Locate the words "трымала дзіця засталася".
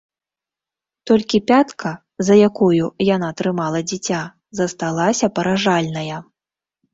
3.43-5.31